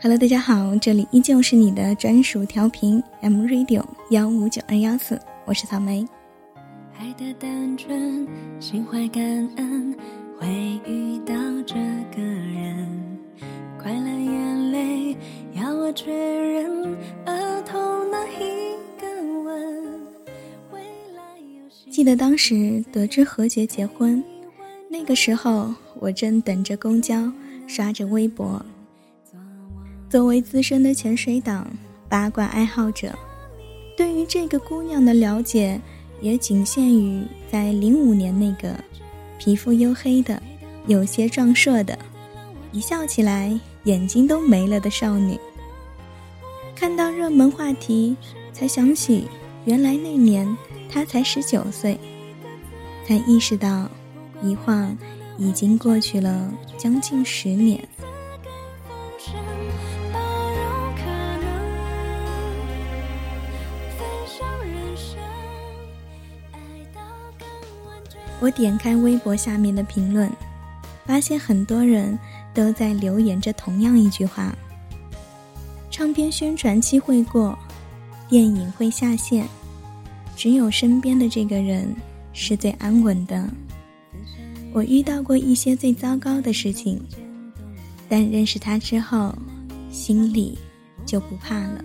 [0.00, 6.06] Hello，大家好，这里依旧是你的专属调频 M Radio 幺五九二幺四，我是草莓。
[6.96, 8.24] 爱的单纯，
[8.60, 9.20] 心怀感
[9.56, 9.92] 恩，
[10.38, 10.46] 会
[10.86, 11.34] 遇到
[11.66, 11.74] 这
[12.14, 13.18] 个人，
[13.76, 15.16] 快乐眼泪
[15.54, 19.08] 要我确认，额头那一个
[19.42, 20.00] 吻。
[21.90, 24.22] 记得当时得知何洁结婚，
[24.88, 27.32] 那个时候我正等着公交，
[27.66, 28.64] 刷着微博。
[30.10, 31.66] 作为资深的潜水党、
[32.08, 33.14] 八卦爱好者，
[33.94, 35.78] 对于这个姑娘的了解
[36.22, 38.74] 也仅限于在零五年那个
[39.38, 40.42] 皮肤黝黑的、
[40.86, 41.98] 有些壮硕的、
[42.72, 45.38] 一笑起来眼睛都没了的少女。
[46.74, 48.16] 看到热门话题，
[48.50, 49.28] 才想起
[49.66, 50.56] 原来那年
[50.88, 51.98] 她才十九岁，
[53.06, 53.86] 才意识到
[54.42, 54.96] 一晃
[55.36, 57.86] 已经过去了将近十年。
[68.40, 70.30] 我点开微博下面的评论，
[71.04, 72.16] 发现很多人
[72.54, 74.54] 都在留言着同样一句话：
[75.90, 77.58] 唱片宣传期会过，
[78.28, 79.46] 电影会下线，
[80.36, 81.92] 只有身边的这个人
[82.32, 83.48] 是最安稳的。
[84.72, 87.00] 我遇到过一些最糟糕的事情，
[88.08, 89.34] 但认识他之后，
[89.90, 90.56] 心里
[91.04, 91.84] 就不怕了。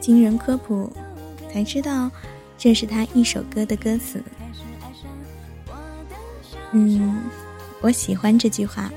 [0.00, 0.92] 经人科普，
[1.50, 2.10] 才知道
[2.58, 4.22] 这是他一首歌的歌词。
[6.72, 7.22] 嗯，
[7.80, 8.90] 我喜欢这句话。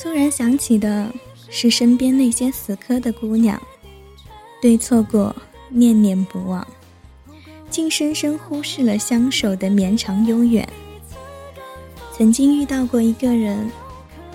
[0.00, 1.12] 突然想起的
[1.48, 3.60] 是身边那些死磕的姑娘，
[4.60, 5.34] 对错过
[5.70, 6.66] 念念不忘。
[7.70, 10.68] 竟深深忽视了相守的绵长悠远。
[12.16, 13.70] 曾经遇到过一个人，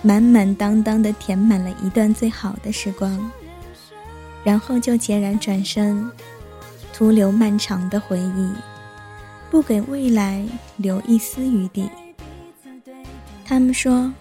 [0.02, 3.32] 满满当当的填满了一段最好的时光，
[4.44, 6.10] 然后就孑然转身，
[6.94, 8.50] 徒留漫长的回忆，
[9.52, 10.46] 不给未来
[10.78, 11.90] 留一丝余地。
[13.46, 14.12] 他们说，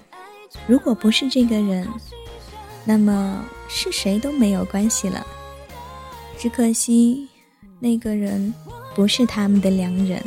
[0.66, 1.86] 如果不是这个人，
[2.84, 5.24] 那么是谁都没有关系了。
[6.36, 7.28] 只可惜，
[7.78, 8.52] 那个人。
[8.94, 10.22] 不是他们的良人，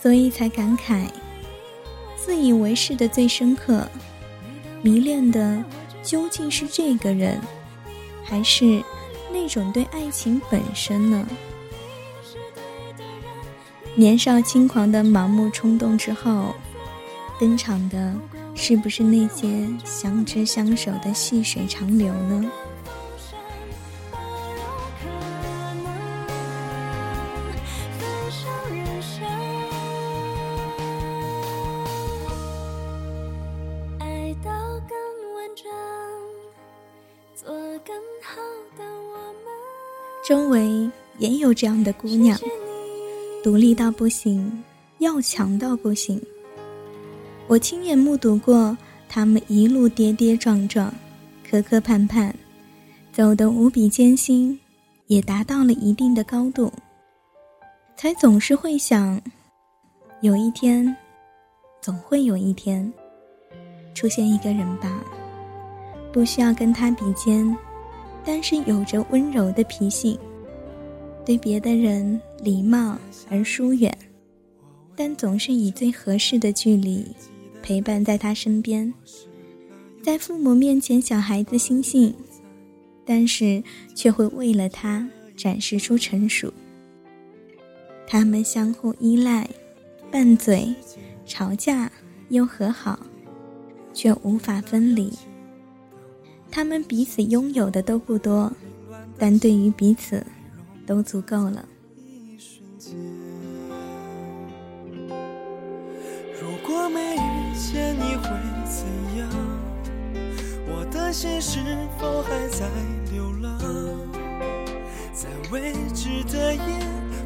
[0.00, 1.06] 所以才感慨，
[2.16, 3.86] 自以为是的最深刻，
[4.82, 5.62] 迷恋的
[6.02, 7.40] 究竟是这个人，
[8.24, 8.82] 还是
[9.32, 11.26] 那种对爱情本身呢？
[13.96, 16.54] 年少轻狂的盲目冲动之后，
[17.38, 18.14] 登场的
[18.54, 22.50] 是不是那些相知相守的细水长流呢？
[40.26, 42.38] 周围也有这样的姑娘，
[43.42, 44.64] 独立到不行，
[44.96, 46.18] 要强到不行。
[47.46, 48.74] 我亲眼目睹过
[49.06, 50.90] 她们一路跌跌撞撞，
[51.46, 52.32] 磕磕绊绊，
[53.12, 54.58] 走得无比艰辛，
[55.08, 56.72] 也达到了一定的高度。
[57.94, 59.20] 才总是会想，
[60.22, 60.96] 有一天，
[61.82, 62.90] 总会有一天，
[63.94, 65.04] 出现一个人吧，
[66.14, 67.54] 不需要跟他比肩。
[68.24, 70.18] 但是有着温柔的脾性，
[71.24, 72.96] 对别的人礼貌
[73.30, 73.96] 而疏远，
[74.96, 77.06] 但总是以最合适的距离
[77.62, 78.92] 陪伴在他身边。
[80.02, 82.14] 在父母面前，小孩子心性，
[83.04, 83.62] 但是
[83.94, 86.52] 却会为了他展示出成熟。
[88.06, 89.48] 他们相互依赖，
[90.10, 90.74] 拌嘴，
[91.24, 91.90] 吵架
[92.28, 92.98] 又和好，
[93.94, 95.10] 却无法分离。
[96.54, 98.52] 他们彼此拥有的都不多，
[99.18, 100.24] 但对于彼此，
[100.86, 101.64] 都足够了。
[106.40, 108.28] 如果没遇见你会
[108.64, 108.86] 怎
[109.18, 109.28] 样？
[110.68, 111.58] 我的心是
[111.98, 112.68] 否还在
[113.12, 113.58] 流浪？
[115.12, 116.62] 在未知的夜，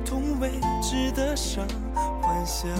[0.06, 1.68] 痛未知的伤，
[2.22, 2.70] 幻想。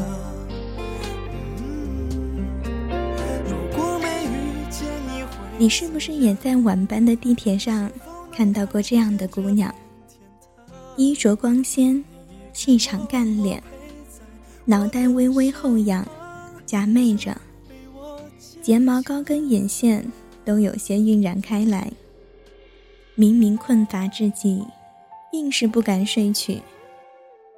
[5.61, 7.91] 你是不是也在晚班的地铁上
[8.31, 9.75] 看到过这样的姑娘？
[10.97, 12.03] 衣着光鲜，
[12.53, 13.61] 气场干练，
[14.65, 16.07] 脑袋微微后仰，
[16.65, 17.37] 假寐着，
[18.63, 20.07] 睫毛高跟眼线
[20.45, 21.91] 都有些晕染开来。
[23.17, 24.65] 明明困乏至极，
[25.33, 26.63] 硬是不敢睡去，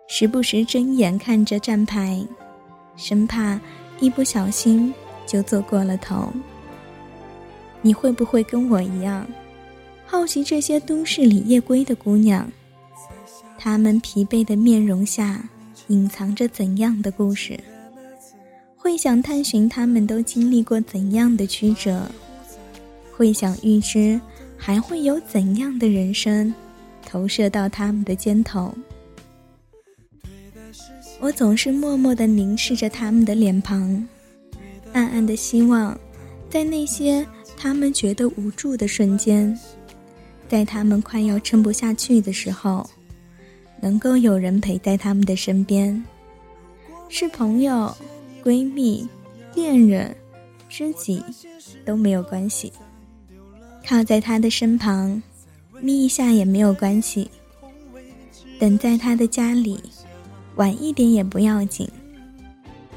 [0.08, 2.26] 时不时睁眼看着站牌，
[2.96, 3.61] 生怕
[4.00, 4.94] 一不小心
[5.26, 6.32] 就坐过了头。
[7.82, 9.27] 你会不会跟我一样，
[10.06, 12.50] 好奇这些都市里夜归的姑娘，
[13.59, 15.49] 她们疲惫的面容下
[15.88, 17.59] 隐藏着怎样的故事？
[18.77, 22.11] 会想探寻他们都经历过怎样的曲折，
[23.12, 24.21] 会想预知
[24.56, 26.53] 还会有怎样的人生
[27.05, 28.75] 投射到他们的肩头。
[31.21, 34.09] 我总是默默地凝视着他们的脸庞，
[34.94, 35.99] 暗暗的希望，
[36.49, 37.27] 在那些
[37.62, 39.55] 他们觉得无助的瞬间，
[40.49, 42.89] 在他们快要撑不下去的时候，
[43.83, 46.03] 能够有人陪在他们的身边，
[47.11, 47.95] 是朋友。
[48.43, 49.07] 闺蜜、
[49.55, 50.17] 恋人、
[50.67, 51.23] 知己
[51.85, 52.73] 都没有关系，
[53.87, 55.23] 靠在他的身旁，
[55.83, 57.31] 眯一下也没有关系。
[58.59, 59.79] 等在他的家里，
[60.56, 61.87] 晚一点也不要紧。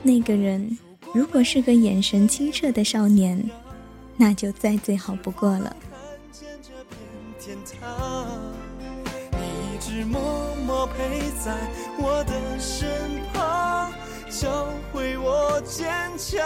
[0.01, 0.77] 那个人
[1.13, 3.37] 如果是个眼神清澈的少年，
[4.17, 5.75] 那就再最好不过了。
[9.31, 11.55] 你一直默默陪在
[11.97, 12.89] 我的身
[13.33, 13.91] 旁。
[14.29, 15.87] 教会我坚
[16.17, 16.41] 强。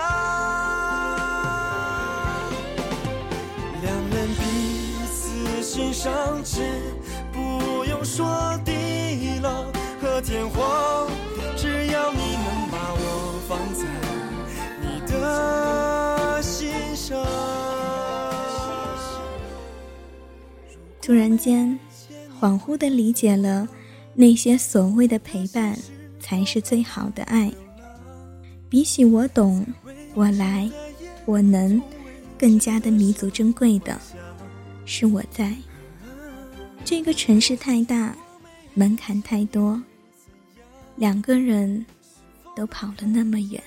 [3.81, 4.43] 两人彼
[5.09, 6.61] 此欣赏，只
[7.31, 9.71] 不用说地老
[10.01, 10.67] 和天荒，
[21.07, 21.79] 突然间，
[22.37, 23.65] 恍惚的理解了，
[24.13, 25.73] 那些所谓的陪伴，
[26.19, 27.49] 才是最好的爱。
[28.67, 29.65] 比起我懂，
[30.15, 30.69] 我来，
[31.23, 31.81] 我能，
[32.37, 33.97] 更加的弥足珍贵的，
[34.83, 35.55] 是我在。
[36.83, 38.13] 这个城市太大，
[38.73, 39.81] 门槛太多，
[40.97, 41.85] 两个人
[42.53, 43.63] 都跑了那么远，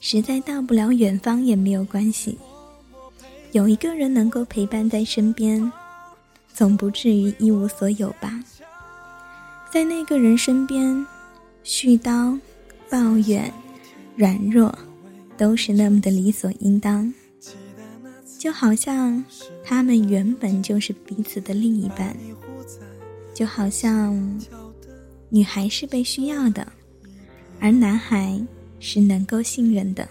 [0.00, 2.36] 实在到不了远方也没有关系。
[3.52, 5.72] 有一个人能够陪伴在身边，
[6.60, 8.38] 总不至于一无所有吧？
[9.72, 10.94] 在那个人身边，
[11.64, 12.38] 絮叨，
[12.90, 13.50] 抱怨。
[14.14, 14.78] 软弱，
[15.38, 17.10] 都是那么的理所应当，
[18.38, 19.24] 就好像
[19.64, 22.14] 他们原本就是彼此的另一半，
[23.32, 24.38] 就好像
[25.30, 26.70] 女孩是被需要的，
[27.58, 28.38] 而男孩
[28.80, 30.06] 是能够信任的。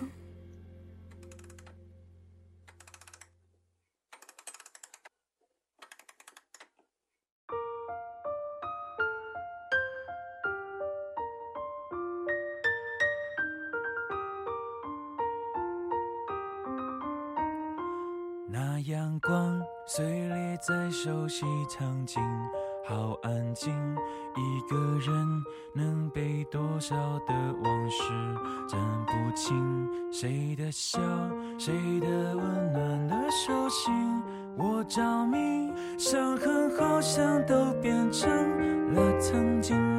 [18.89, 22.19] 阳光碎裂在熟悉场景，
[22.83, 23.71] 好安静。
[24.35, 25.43] 一个人
[25.75, 26.95] 能背多少
[27.27, 27.33] 的
[27.63, 28.01] 往事，
[28.67, 29.87] 讲不清。
[30.11, 30.99] 谁的笑，
[31.59, 33.93] 谁的温暖的手心，
[34.57, 35.71] 我着迷。
[35.99, 38.27] 伤痕好像都变成
[38.95, 39.98] 了曾经。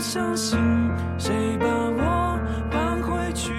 [0.00, 0.58] 相信
[1.18, 2.40] 谁把我
[2.70, 3.52] 搬回去，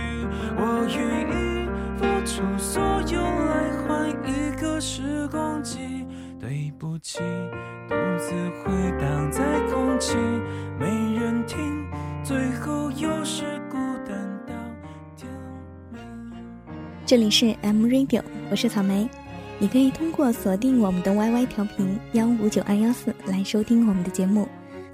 [0.57, 1.67] 我愿意
[1.97, 2.81] 付出所
[3.11, 6.05] 有来换一个时光机。
[6.39, 7.19] 对不起，
[7.89, 10.15] 独自回荡在空气，
[10.79, 10.87] 没
[11.19, 11.85] 人听，
[12.23, 13.77] 最后又是孤
[14.07, 14.17] 单
[14.47, 14.53] 到
[15.17, 15.29] 天
[15.91, 16.01] 明。
[17.05, 19.09] 这里是 M Radio，我是草莓，
[19.59, 24.47] 你可以通过锁定我们的 YY 调频幺五九二幺四来收听我们的节目。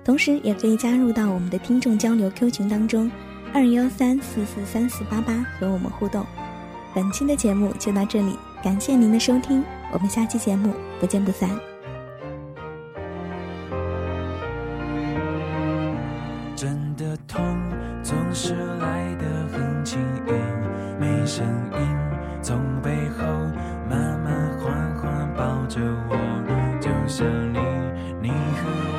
[0.06, 3.12] 同时，也可以加入到我们的听众交流 Q 群当中，
[3.52, 6.24] 二幺三四四三四八八和我们互动。
[6.94, 11.50] 本期的节目就到这里，感谢您的收听，我们下期节目不见不散。
[16.56, 17.44] 真的痛
[18.04, 20.32] 总是来得很轻易，
[21.02, 21.44] 没声
[21.74, 21.80] 音，
[22.44, 23.26] 从背后
[23.90, 26.16] 慢慢缓缓抱着我。
[26.80, 26.92] 就。
[27.08, 27.60] 像你，
[28.20, 28.95] 你和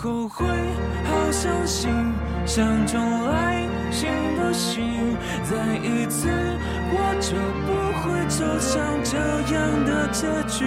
[0.00, 0.46] 后悔，
[1.04, 1.90] 好伤心，
[2.46, 5.16] 想重来，行不行？
[5.42, 6.28] 再一次，
[6.92, 7.34] 我就
[7.66, 9.18] 不会走向这
[9.52, 10.64] 样的结局。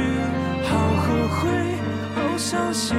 [0.67, 1.07] 好后
[1.37, 1.47] 悔，
[2.13, 2.97] 好伤心，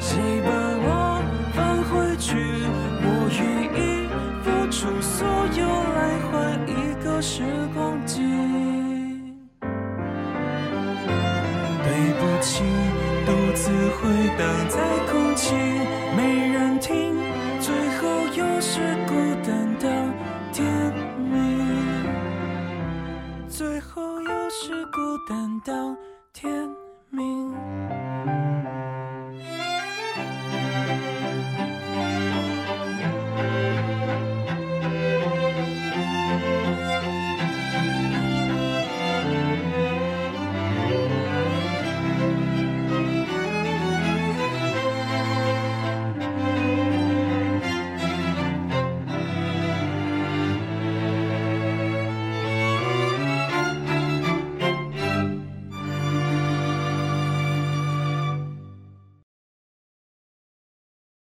[0.00, 1.22] 谁把我
[1.54, 2.34] 放回去？
[3.00, 3.06] 我
[3.38, 3.40] 愿
[3.78, 4.10] 意
[4.42, 5.14] 付出所
[5.54, 5.62] 有
[5.94, 8.18] 来换一个时光机。
[11.84, 12.64] 对不起，
[13.24, 14.02] 独自回
[14.36, 14.76] 荡在
[15.48, 15.54] 戏，
[16.14, 17.16] 没人听，
[17.58, 19.88] 最后又是孤单到
[20.52, 20.66] 天
[21.16, 22.04] 明。
[23.48, 25.97] 最后又是孤单到。